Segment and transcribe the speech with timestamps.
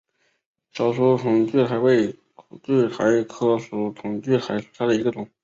[0.71, 5.29] 小粗筒苣苔为苦苣苔科粗筒苣苔属下的一个种。